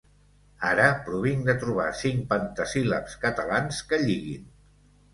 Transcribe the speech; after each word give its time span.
Ara 0.69 0.87
provin 1.09 1.43
de 1.51 1.55
trobar 1.65 1.87
cinc 2.01 2.25
pentasíl·labs 2.33 3.23
catalans 3.29 3.87
que 3.93 4.05
lliguin. 4.09 4.53